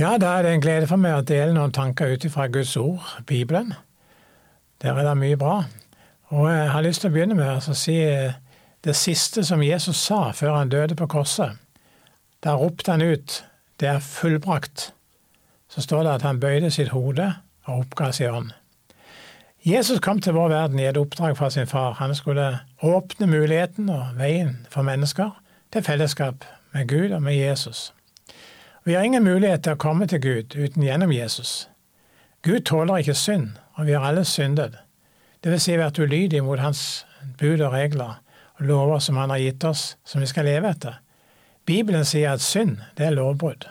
[0.00, 2.72] Ja, da er det en glede for meg å dele noen tanker ut fra Guds
[2.80, 3.74] ord, Bibelen.
[4.80, 5.58] Der er det mye bra.
[6.32, 7.98] Og jeg har lyst til å begynne med å si
[8.80, 11.58] det siste som Jesus sa før han døde på korset.
[12.40, 13.44] Da ropte han ut
[13.76, 14.92] 'Det er fullbrakt'.
[15.68, 17.34] Så står det at han bøyde sitt hode
[17.66, 18.50] og oppga sin ånd.
[19.66, 21.92] Jesus kom til vår verden i et oppdrag fra sin far.
[21.92, 25.30] Han skulle åpne muligheten og veien for mennesker
[25.72, 27.92] til fellesskap med Gud og med Jesus.
[28.90, 31.68] Vi har ingen mulighet til å komme til Gud uten gjennom Jesus.
[32.42, 34.80] Gud tåler ikke synd, og vi har alle syndet.
[35.44, 37.04] Det vil si vært ulydige mot hans
[37.38, 38.18] bud og regler
[38.58, 40.98] og lover som han har gitt oss, som vi skal leve etter.
[41.70, 43.70] Bibelen sier at synd, det er lovbrudd.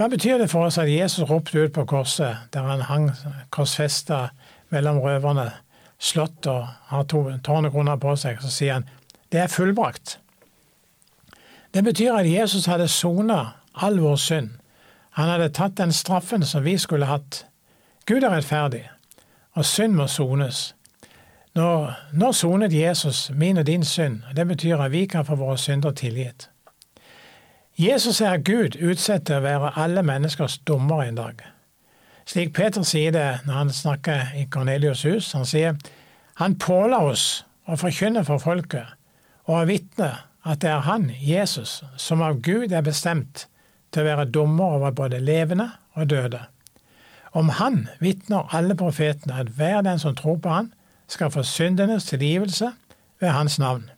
[0.00, 3.12] Hva betyr det for oss at Jesus ropte ut på korset, der han hang
[3.52, 4.30] korsfesta
[4.72, 5.50] mellom røverne,
[6.00, 6.64] slått og
[6.96, 8.92] har to tårnekroner på seg, så sier han
[9.28, 10.16] det er fullbrakt.
[11.76, 14.50] Det betyr at Jesus hadde sona all vår synd.
[15.10, 17.44] Han hadde tatt den straffen som vi skulle hatt.
[18.06, 18.86] Gud er rettferdig,
[19.52, 20.74] og synd må sones.
[21.54, 25.58] Når, når sonet Jesus min og din synd, det betyr at vi kan få våre
[25.58, 26.48] synder tilgitt.
[27.78, 31.44] Jesus er Gud utsett til å være alle menneskers dommer en dag.
[32.28, 35.32] Slik Peter sier det når han snakker i Kornelius' hus.
[35.32, 35.76] Han sier
[36.40, 38.96] han påla oss å forkynne for folket
[39.44, 43.46] og å vitne at det er han, Jesus, som av Gud er bestemt
[43.92, 46.40] til å være dommer over både levende og døde.
[47.32, 50.72] Om han vitner alle profetene at hver den som tror på han,
[51.08, 52.72] skal få syndenes tilgivelse
[53.20, 53.90] ved hans navn.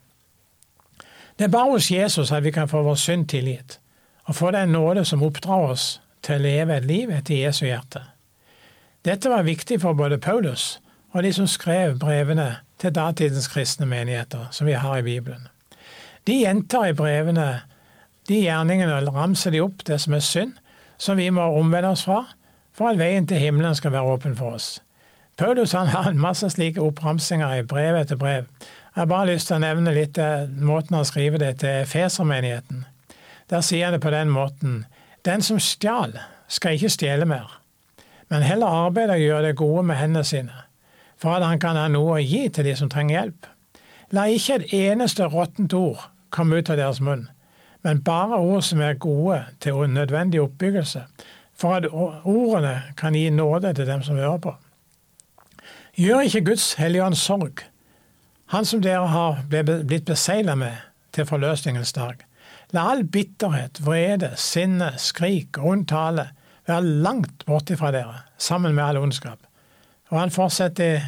[1.38, 3.78] Det er bare hos Jesus at vi kan få vår synd tilgitt,
[4.24, 8.02] og få den nåde som oppdrar oss til å leve et liv etter Jesu hjerte.
[9.04, 10.78] Dette var viktig for både Paulus
[11.12, 15.48] og de som skrev brevene til datidens kristne menigheter, som vi har i Bibelen.
[16.26, 17.48] De gjentar i brevene
[18.28, 20.54] de gjerningene ramser de opp det som er synd,
[20.98, 22.22] som vi må omvende oss fra,
[22.74, 24.78] for at veien til himmelen skal være åpen for oss.
[25.36, 28.46] Paulus han har en masse slike oppramsinger i brev etter brev.
[28.94, 32.84] Jeg har bare lyst til å nevne litt eh, måten han skriver det til Fesermenigheten.
[33.50, 34.84] Der sier han det på den måten
[35.24, 36.18] Den som stjal,
[36.48, 37.48] skal ikke stjele mer,
[38.28, 40.58] men heller arbeide og gjøre det gode med hendene sine,
[41.16, 43.46] for at han kan ha noe å gi til de som trenger hjelp.
[44.12, 47.24] La ikke et eneste råttent ord komme ut av deres munn,
[47.84, 51.04] men bare ord som er gode til nødvendig oppbyggelse,
[51.54, 54.54] for at ordene kan gi nåde til dem som hører på.
[55.94, 57.62] Gjør ikke Guds hellige sorg,
[58.46, 60.72] han som dere har blitt besegla med
[61.12, 62.24] til forløsningens dag.
[62.74, 66.28] La all bitterhet, vrede, sinne, skrik og ond tale
[66.66, 69.38] være langt borte fra dere, sammen med all ondskap.
[70.10, 71.04] Og han fortsetter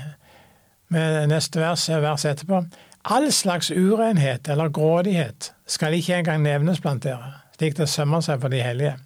[0.88, 2.62] med neste vers, vers etterpå.
[3.08, 8.40] All slags urenhet eller grådighet skal ikke engang nevnes blant dere, slik det sømmer seg
[8.42, 8.96] for de hellige.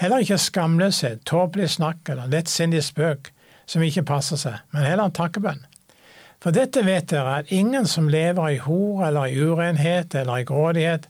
[0.00, 3.30] Heller ikke skamløshet, tåpelig snakk eller lettsindig spøk
[3.66, 5.62] som ikke passer seg, men heller en takkebønn.
[6.42, 10.48] For dette vet dere, at ingen som lever i hor eller i urenhet eller i
[10.48, 11.06] grådighet,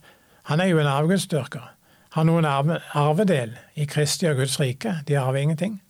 [0.52, 1.64] han er jo en avgudsdyrker,
[2.12, 5.80] har noen arvedel i Kristi og Guds rike, de arver ingenting.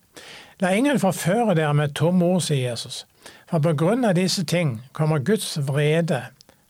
[0.63, 3.07] La ingen forføre dere med tomme ord, sier Jesus.
[3.49, 6.23] For på grunn av disse ting kommer Guds vrede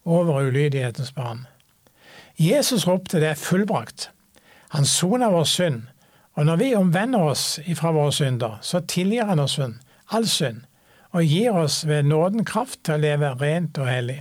[0.05, 1.47] over ulydighetens barn.
[2.39, 4.11] Jesus ropte det er fullbrakt.
[4.71, 5.83] Han soner vår synd,
[6.39, 9.81] og når vi omvender oss ifra våre synder, så tilgir han oss synd,
[10.15, 10.63] all synd,
[11.11, 14.21] og gir oss ved nåden kraft til å leve rent og hellig.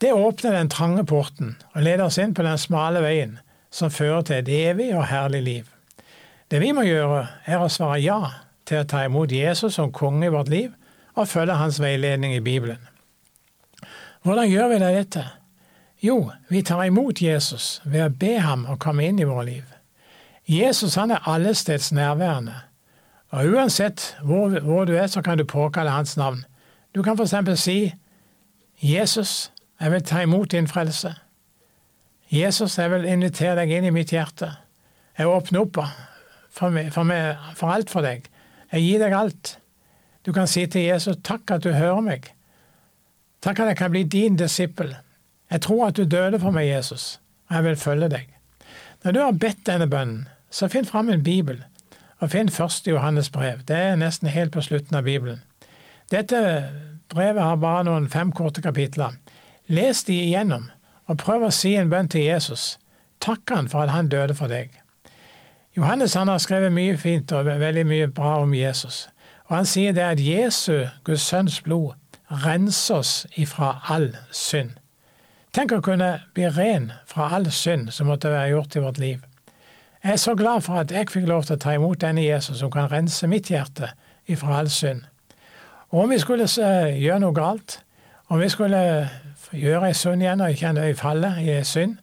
[0.00, 3.38] Det åpner den trange porten og leder oss inn på den smale veien
[3.70, 5.64] som fører til et evig og herlig liv.
[6.48, 8.20] Det vi må gjøre, er å svare ja
[8.64, 10.70] til å ta imot Jesus som konge i vårt liv,
[11.18, 12.78] og følge hans veiledning i Bibelen.
[14.22, 15.24] Hvordan gjør vi da dette?
[16.02, 19.64] Jo, vi tar imot Jesus ved å be ham å komme inn i våre liv.
[20.48, 22.54] Jesus han er allesteds nærværende,
[23.34, 26.44] og uansett hvor, hvor, du er, så kan du påkalle hans navn.
[26.94, 27.60] Du kan f.eks.
[27.60, 27.92] si
[28.80, 29.50] Jesus,
[29.80, 31.12] jeg vil ta imot din frelse.
[32.30, 34.52] Jesus, jeg vil invitere deg inn i mitt hjerte.
[35.18, 35.80] Jeg åpner opp
[36.48, 38.28] for, meg, for, meg, for alt for deg.
[38.72, 39.58] Jeg gir deg alt.
[40.26, 42.32] Du kan si til Jesus takk at du hører meg.
[43.42, 44.96] Takk at jeg kan bli din disippel.
[45.50, 48.26] Jeg tror at du døde for meg, Jesus, og jeg vil følge deg.
[49.04, 51.62] Når du har bedt denne bønnen, så finn fram en bibel,
[52.18, 53.62] og finn første Johannes brev.
[53.68, 55.42] Det er nesten helt på slutten av Bibelen.
[56.10, 56.40] Dette
[57.08, 59.14] brevet har bare noen fem korte kapitler.
[59.68, 60.70] Les de igjennom,
[61.06, 62.76] og prøv å si en bønn til Jesus.
[63.20, 64.72] Takk han for at han døde for deg.
[65.76, 69.06] Johannes han har skrevet mye fint og veldig mye bra om Jesus.
[69.48, 71.94] Og han sier det at Jesu, Guds sønns blod,
[72.28, 74.74] renser oss ifra all synd.
[75.56, 79.22] Tenk å kunne bli ren fra all synd som måtte være gjort i vårt liv.
[80.04, 82.60] Jeg er så glad for at jeg fikk lov til å ta imot denne Jesus
[82.60, 83.88] som kan rense mitt hjerte
[84.28, 85.06] ifra all synd.
[85.88, 87.80] Og om vi skulle gjøre noe galt,
[88.28, 88.82] om vi skulle
[89.56, 91.96] gjøre ei synd igjen og kjenne øyfallet i synd,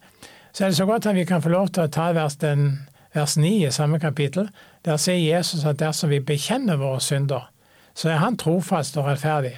[0.52, 2.88] så er det så godt at vi kan få lov til å ta vers, den,
[3.16, 4.50] vers 9 i samme kapittel.
[4.86, 7.50] Der sier Jesus at dersom vi bekjenner våre synder,
[7.96, 9.58] så er han trofast og rettferdig.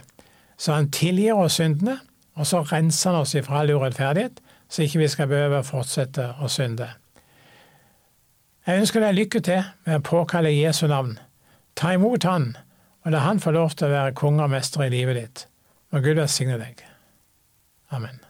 [0.58, 2.00] Så han tilgir oss syndene,
[2.36, 4.40] og så renser han oss ifra all urettferdighet,
[4.70, 6.90] så ikke vi skal behøve å fortsette å synde.
[8.68, 11.16] Jeg ønsker deg lykke til med å påkalle Jesu navn.
[11.76, 12.52] Ta imot Han,
[13.06, 15.48] og la Han få lov til å være konge og mester i livet ditt.
[15.92, 16.84] Må Gud velsigne deg.
[17.96, 18.27] Amen.